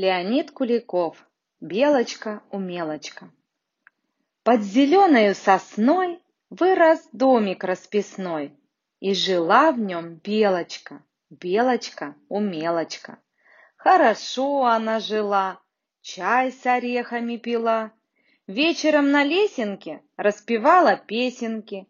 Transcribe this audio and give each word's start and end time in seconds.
Леонид 0.00 0.52
Куликов. 0.52 1.16
Белочка-умелочка. 1.60 3.32
Под 4.44 4.62
зеленою 4.62 5.34
сосной 5.34 6.22
вырос 6.50 7.00
домик 7.10 7.64
расписной, 7.64 8.56
И 9.00 9.12
жила 9.12 9.72
в 9.72 9.80
нем 9.80 10.14
белочка, 10.22 11.02
белочка-умелочка. 11.30 13.18
Хорошо 13.76 14.66
она 14.66 15.00
жила, 15.00 15.60
чай 16.00 16.52
с 16.52 16.64
орехами 16.64 17.36
пила, 17.36 17.90
Вечером 18.46 19.10
на 19.10 19.24
лесенке 19.24 20.00
распевала 20.16 20.94
песенки. 20.94 21.88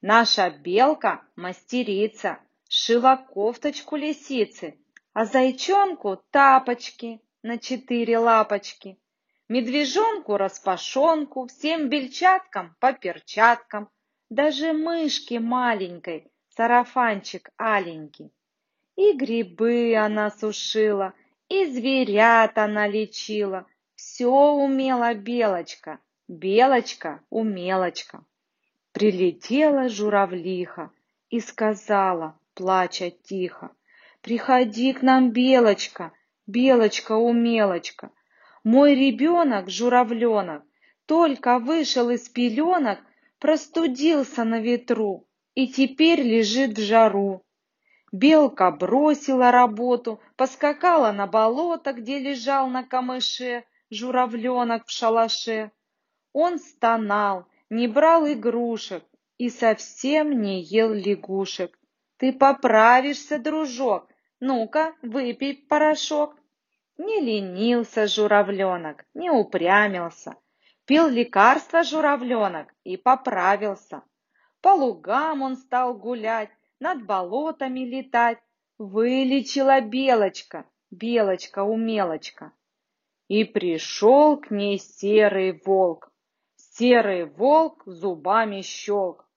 Наша 0.00 0.50
белка 0.50 1.22
мастерица, 1.36 2.40
шила 2.68 3.14
кофточку 3.14 3.94
лисицы, 3.94 4.76
А 5.12 5.24
зайчонку 5.24 6.20
тапочки 6.32 7.20
на 7.44 7.58
четыре 7.58 8.16
лапочки, 8.18 8.98
Медвежонку 9.48 10.38
распашонку, 10.38 11.46
всем 11.46 11.90
бельчаткам 11.90 12.74
по 12.80 12.94
перчаткам, 12.94 13.90
Даже 14.30 14.72
мышке 14.72 15.40
маленькой 15.40 16.32
сарафанчик 16.56 17.50
аленький. 17.58 18.32
И 18.96 19.12
грибы 19.12 19.94
она 19.94 20.30
сушила, 20.30 21.12
и 21.50 21.66
зверят 21.66 22.56
она 22.56 22.86
лечила, 22.88 23.66
Все 23.94 24.30
умела 24.30 25.12
белочка, 25.12 25.98
белочка-умелочка. 26.28 28.24
Прилетела 28.92 29.90
журавлиха 29.90 30.90
и 31.28 31.40
сказала, 31.40 32.38
плача 32.54 33.10
тихо, 33.10 33.70
Приходи 34.22 34.94
к 34.94 35.02
нам, 35.02 35.32
белочка, 35.32 36.12
Белочка-умелочка, 36.46 38.10
мой 38.64 38.94
ребенок, 38.94 39.70
журавленок, 39.70 40.62
Только 41.06 41.58
вышел 41.58 42.10
из 42.10 42.28
пеленок, 42.28 42.98
Простудился 43.38 44.44
на 44.44 44.60
ветру 44.60 45.26
И 45.54 45.68
теперь 45.68 46.20
лежит 46.20 46.76
в 46.76 46.80
жару. 46.82 47.44
Белка 48.12 48.70
бросила 48.70 49.50
работу, 49.50 50.20
Поскакала 50.36 51.12
на 51.12 51.26
болото, 51.26 51.92
Где 51.94 52.18
лежал 52.18 52.68
на 52.68 52.84
камыше 52.84 53.64
Журавленок 53.90 54.86
в 54.86 54.90
шалаше. 54.90 55.70
Он 56.32 56.58
стонал, 56.58 57.46
не 57.70 57.88
брал 57.88 58.26
игрушек 58.26 59.02
И 59.38 59.48
совсем 59.48 60.42
не 60.42 60.62
ел 60.62 60.92
лягушек. 60.92 61.78
Ты 62.18 62.32
поправишься, 62.32 63.38
дружок, 63.38 64.08
ну-ка, 64.40 64.94
выпей 65.02 65.54
порошок. 65.54 66.36
Не 66.96 67.20
ленился 67.20 68.06
журавленок, 68.06 69.04
не 69.14 69.28
упрямился. 69.28 70.36
Пил 70.84 71.08
лекарство 71.08 71.82
журавленок 71.82 72.72
и 72.84 72.96
поправился. 72.96 74.02
По 74.60 74.74
лугам 74.74 75.42
он 75.42 75.56
стал 75.56 75.94
гулять, 75.94 76.50
над 76.78 77.04
болотами 77.04 77.80
летать. 77.80 78.38
Вылечила 78.78 79.80
белочка, 79.80 80.66
белочка-умелочка. 80.90 82.52
И 83.28 83.44
пришел 83.44 84.36
к 84.36 84.50
ней 84.50 84.78
серый 84.78 85.60
волк. 85.64 86.12
Серый 86.56 87.24
волк 87.24 87.82
зубами 87.86 88.62
щелк. 88.62 89.28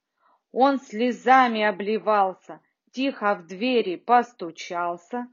Он 0.52 0.80
слезами 0.80 1.61
обливался, 1.61 2.61
тихо 2.91 3.35
в 3.35 3.45
двери 3.47 3.95
постучался. 3.95 5.28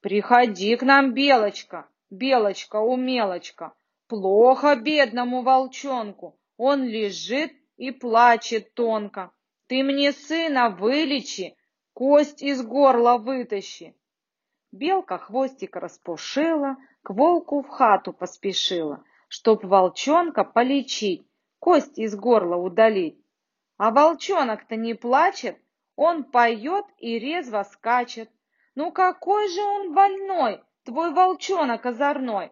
«Приходи 0.00 0.76
к 0.76 0.82
нам, 0.82 1.12
Белочка, 1.12 1.88
Белочка-умелочка, 2.10 3.74
плохо 4.08 4.76
бедному 4.76 5.42
волчонку, 5.42 6.38
он 6.56 6.84
лежит 6.84 7.52
и 7.76 7.90
плачет 7.90 8.74
тонко. 8.74 9.30
Ты 9.66 9.82
мне 9.82 10.12
сына 10.12 10.70
вылечи, 10.70 11.56
кость 11.92 12.42
из 12.42 12.62
горла 12.62 13.18
вытащи». 13.18 13.94
Белка 14.72 15.18
хвостик 15.18 15.76
распушила, 15.76 16.76
к 17.02 17.10
волку 17.10 17.62
в 17.62 17.68
хату 17.68 18.12
поспешила, 18.12 19.02
чтоб 19.28 19.64
волчонка 19.64 20.44
полечить, 20.44 21.26
кость 21.58 21.98
из 21.98 22.14
горла 22.14 22.56
удалить. 22.56 23.20
А 23.76 23.90
волчонок-то 23.90 24.76
не 24.76 24.94
плачет, 24.94 25.58
он 25.96 26.24
поет 26.24 26.86
и 26.98 27.18
резво 27.18 27.62
скачет. 27.64 28.30
Ну 28.80 28.92
какой 28.92 29.46
же 29.50 29.60
он 29.60 29.92
больной, 29.92 30.62
твой 30.84 31.12
волчонок 31.12 31.84
озорной? 31.84 32.50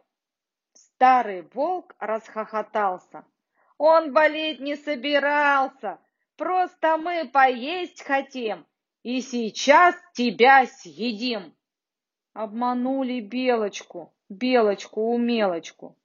Старый 0.75 1.41
волк 1.55 1.97
расхохотался. 1.99 3.25
Он 3.79 4.13
болеть 4.13 4.61
не 4.61 4.77
собирался, 4.77 5.99
просто 6.37 6.99
мы 6.99 7.27
поесть 7.33 8.03
хотим, 8.03 8.67
и 9.03 9.23
сейчас 9.23 9.95
тебя 10.13 10.67
съедим. 10.67 11.57
Обманули 12.35 13.21
белочку, 13.21 14.15
белочку-умелочку. 14.29 15.97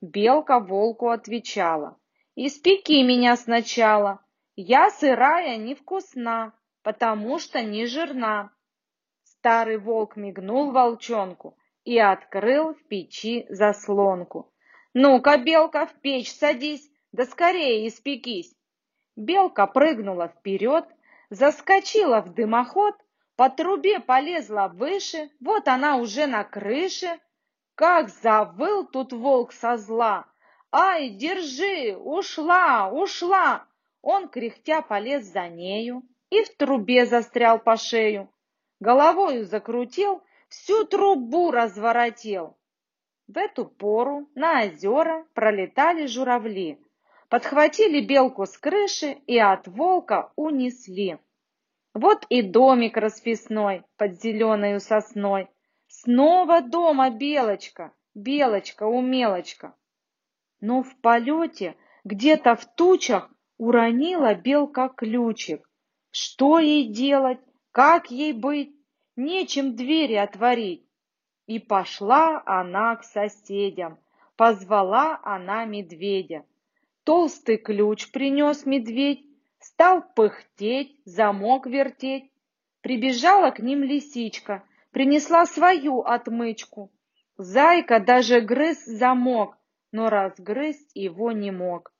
Белка 0.00 0.60
волку 0.60 1.08
отвечала. 1.08 1.98
Испеки 2.36 3.02
меня 3.02 3.36
сначала, 3.36 4.20
я 4.54 4.90
сырая 4.90 5.56
невкусна 5.56 6.52
потому 6.86 7.40
что 7.40 7.62
не 7.62 7.84
жирна. 7.86 8.52
Старый 9.46 9.78
волк 9.78 10.16
мигнул 10.16 10.72
волчонку 10.72 11.56
и 11.84 12.00
открыл 12.00 12.74
в 12.74 12.82
печи 12.88 13.46
заслонку. 13.48 14.52
«Ну-ка, 14.92 15.38
белка, 15.38 15.86
в 15.86 15.94
печь 16.00 16.32
садись, 16.32 16.90
да 17.12 17.24
скорее 17.26 17.86
испекись!» 17.86 18.52
Белка 19.14 19.68
прыгнула 19.68 20.26
вперед, 20.26 20.84
заскочила 21.30 22.22
в 22.22 22.34
дымоход, 22.34 22.96
по 23.36 23.48
трубе 23.48 24.00
полезла 24.00 24.66
выше, 24.66 25.30
вот 25.38 25.68
она 25.68 25.98
уже 25.98 26.26
на 26.26 26.42
крыше. 26.42 27.20
Как 27.76 28.08
завыл 28.08 28.84
тут 28.84 29.12
волк 29.12 29.52
со 29.52 29.76
зла! 29.76 30.26
«Ай, 30.72 31.08
держи! 31.08 31.96
Ушла! 31.96 32.90
Ушла!» 32.90 33.64
Он, 34.02 34.28
кряхтя, 34.28 34.82
полез 34.82 35.26
за 35.26 35.46
нею 35.46 36.02
и 36.30 36.42
в 36.42 36.56
трубе 36.56 37.06
застрял 37.06 37.60
по 37.60 37.76
шею. 37.76 38.28
Головою 38.80 39.44
закрутил, 39.44 40.22
всю 40.48 40.84
трубу 40.84 41.50
разворотил. 41.50 42.56
В 43.26 43.38
эту 43.38 43.64
пору 43.64 44.28
на 44.34 44.62
озера 44.64 45.26
пролетали 45.34 46.06
журавли, 46.06 46.78
подхватили 47.28 48.00
белку 48.00 48.46
с 48.46 48.56
крыши 48.58 49.12
и 49.26 49.38
от 49.38 49.66
волка 49.66 50.32
унесли. 50.36 51.18
Вот 51.94 52.26
и 52.28 52.42
домик 52.42 52.98
расписной 52.98 53.82
под 53.96 54.20
зеленою 54.20 54.80
сосной. 54.80 55.48
Снова 55.88 56.60
дома 56.60 57.10
белочка, 57.10 57.92
белочка-умелочка. 58.14 59.74
Но 60.60 60.82
в 60.82 60.94
полете, 61.00 61.74
где-то 62.04 62.54
в 62.54 62.66
тучах, 62.74 63.30
уронила 63.56 64.34
белка 64.34 64.88
ключик. 64.88 65.66
Что 66.10 66.58
ей 66.58 66.92
делать? 66.92 67.40
Как 67.76 68.10
ей 68.10 68.32
быть? 68.32 68.74
Нечем 69.16 69.76
двери 69.76 70.14
отворить. 70.14 70.88
И 71.46 71.58
пошла 71.58 72.42
она 72.46 72.96
к 72.96 73.04
соседям. 73.04 73.98
Позвала 74.34 75.20
она 75.22 75.66
медведя. 75.66 76.46
Толстый 77.04 77.58
ключ 77.58 78.10
принес 78.10 78.64
медведь, 78.64 79.26
Стал 79.58 80.00
пыхтеть, 80.14 80.98
замок 81.04 81.66
вертеть. 81.66 82.32
Прибежала 82.80 83.50
к 83.50 83.58
ним 83.58 83.82
лисичка, 83.82 84.64
Принесла 84.90 85.44
свою 85.44 86.00
отмычку. 86.00 86.90
Зайка 87.36 88.00
даже 88.00 88.40
грыз 88.40 88.86
замок, 88.86 89.58
Но 89.92 90.08
разгрызть 90.08 90.92
его 90.94 91.30
не 91.30 91.50
мог. 91.50 91.92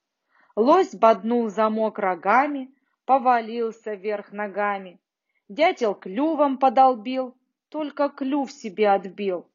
Лось 0.56 0.94
боднул 0.94 1.50
замок 1.50 1.98
рогами, 1.98 2.70
повалился 3.04 3.92
вверх 3.92 4.32
ногами. 4.32 4.98
Дятел 5.48 5.94
клювом 5.94 6.58
подолбил, 6.58 7.36
только 7.68 8.08
клюв 8.08 8.50
себе 8.50 8.88
отбил. 8.88 9.48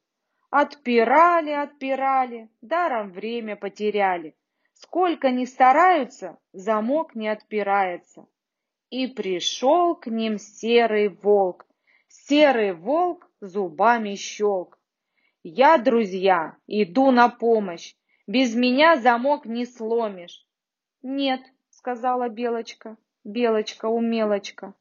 Отпирали, 0.49 1.51
отпирали, 1.51 2.49
даром 2.61 3.11
время 3.11 3.55
потеряли. 3.55 4.35
Сколько 4.73 5.31
ни 5.31 5.45
стараются, 5.45 6.37
замок 6.53 7.13
не 7.13 7.27
отпирается. 7.27 8.25
И 8.89 9.07
пришел 9.07 9.95
к 9.95 10.07
ним 10.07 10.37
серый 10.37 11.09
волк. 11.09 11.67
Серый 12.07 12.73
волк 12.73 13.29
зубами 13.41 14.15
щелк. 14.15 14.79
Я, 15.43 15.77
друзья, 15.77 16.57
иду 16.67 17.11
на 17.11 17.27
помощь. 17.27 17.95
Без 18.27 18.55
меня 18.55 18.95
замок 18.95 19.45
не 19.45 19.65
сломишь. 19.65 20.45
Нет, 21.01 21.41
сказала 21.69 22.29
Белочка, 22.29 22.97
Белочка-умелочка, 23.23 24.73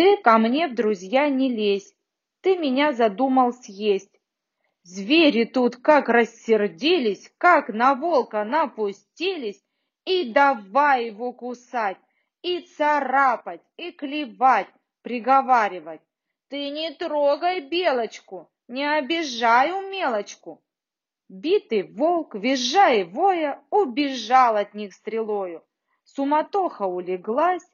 ты 0.00 0.16
ко 0.16 0.38
мне 0.38 0.66
в 0.66 0.74
друзья 0.74 1.28
не 1.28 1.50
лезь, 1.50 1.94
ты 2.40 2.56
меня 2.56 2.94
задумал 2.94 3.52
съесть. 3.52 4.18
Звери 4.82 5.44
тут 5.44 5.76
как 5.76 6.08
рассердились, 6.08 7.30
как 7.36 7.68
на 7.68 7.94
волка 7.94 8.44
напустились, 8.44 9.62
и 10.06 10.32
давай 10.32 11.08
его 11.08 11.34
кусать, 11.34 11.98
и 12.40 12.60
царапать, 12.60 13.60
и 13.76 13.92
клевать, 13.92 14.68
приговаривать. 15.02 16.00
Ты 16.48 16.70
не 16.70 16.94
трогай 16.94 17.60
белочку, 17.60 18.50
не 18.68 18.86
обижай 18.90 19.70
умелочку. 19.70 20.62
Битый 21.28 21.82
волк, 21.82 22.36
визжая 22.36 23.00
и 23.00 23.04
воя, 23.04 23.62
убежал 23.68 24.56
от 24.56 24.72
них 24.72 24.94
стрелою. 24.94 25.62
Суматоха 26.04 26.86
улеглась, 26.86 27.70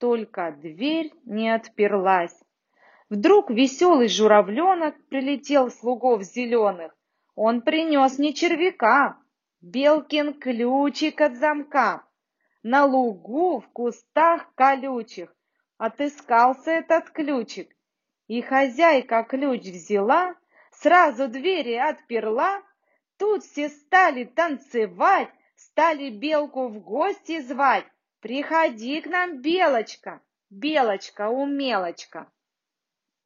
только 0.00 0.50
дверь 0.50 1.12
не 1.24 1.50
отперлась. 1.54 2.36
Вдруг 3.08 3.50
веселый 3.50 4.08
журавленок 4.08 4.96
прилетел 5.08 5.70
слугов 5.70 6.22
зеленых. 6.22 6.96
Он 7.36 7.62
принес 7.62 8.18
не 8.18 8.34
червяка, 8.34 9.18
белкин 9.60 10.34
ключик 10.34 11.20
от 11.20 11.36
замка. 11.36 12.04
На 12.62 12.84
лугу 12.84 13.60
в 13.60 13.68
кустах 13.68 14.52
колючих 14.54 15.32
отыскался 15.78 16.72
этот 16.72 17.10
ключик. 17.10 17.70
И 18.26 18.42
хозяйка 18.42 19.22
ключ 19.22 19.62
взяла, 19.62 20.34
сразу 20.72 21.28
двери 21.28 21.74
отперла, 21.74 22.62
Тут 23.20 23.44
все 23.44 23.68
стали 23.68 24.24
танцевать, 24.24 25.28
стали 25.54 26.08
белку 26.08 26.68
в 26.68 26.80
гости 26.80 27.42
звать. 27.42 27.84
Приходи 28.20 29.00
к 29.00 29.06
нам, 29.06 29.40
белочка, 29.40 30.20
белочка-умелочка. 30.50 32.30